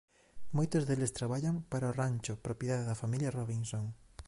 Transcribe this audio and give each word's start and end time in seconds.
Moitos 0.57 0.83
deles 0.87 1.15
traballan 1.19 1.55
para 1.71 1.91
o 1.91 1.95
rancho 2.01 2.33
propiedade 2.47 2.87
da 2.89 2.99
familia 3.01 3.33
Robinson. 3.37 3.85